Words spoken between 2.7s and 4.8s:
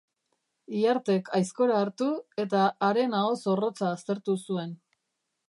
haren aho zorrotza aztertu zuen.